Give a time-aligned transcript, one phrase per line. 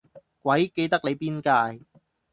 [0.41, 1.85] 鬼記得你邊屆